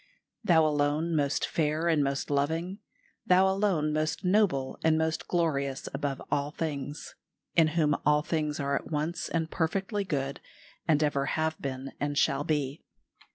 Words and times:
"Thou 0.43 0.65
alone 0.65 1.15
most 1.15 1.45
fair 1.45 1.87
and 1.87 2.03
most 2.03 2.31
loving; 2.31 2.79
Thou 3.27 3.47
alone 3.47 3.93
most 3.93 4.25
noble 4.25 4.79
and 4.83 4.97
most 4.97 5.27
glorious 5.27 5.87
above 5.93 6.19
all 6.31 6.49
things; 6.49 7.13
in 7.55 7.67
whom 7.77 7.95
all 8.03 8.23
things 8.23 8.59
are 8.59 8.73
at 8.75 8.89
once 8.89 9.29
and 9.29 9.51
perfectly 9.51 10.03
good, 10.03 10.39
and 10.87 11.03
ever 11.03 11.27
have 11.27 11.61
been 11.61 11.91
and 11.99 12.17
shall 12.17 12.43
be. 12.43 12.81